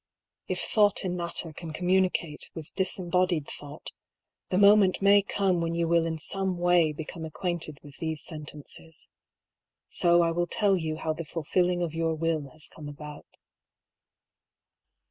If 0.47 0.61
Thought 0.61 1.05
in 1.05 1.15
Mat 1.15 1.35
ter 1.43 1.53
can 1.53 1.73
communicate 1.73 2.49
with 2.55 2.73
disembodied 2.73 3.47
Thought, 3.47 3.91
the 4.49 4.57
moment 4.57 4.99
may 4.99 5.21
come 5.21 5.61
when 5.61 5.75
you 5.75 5.87
will 5.87 6.07
in 6.07 6.17
some 6.17 6.57
way 6.57 6.91
become 6.91 7.23
acquainted 7.23 7.77
with 7.83 7.97
these 7.99 8.23
sentences. 8.23 9.09
So 9.89 10.23
I 10.23 10.31
will 10.31 10.47
tell 10.47 10.75
you 10.75 10.95
how 10.95 11.13
the 11.13 11.23
fulfilling 11.23 11.83
of 11.83 11.93
your 11.93 12.15
will 12.15 12.49
has 12.49 12.67
come 12.67 12.89
about. 12.89 13.27